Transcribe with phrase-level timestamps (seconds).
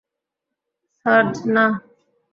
[0.97, 1.65] Surge, না!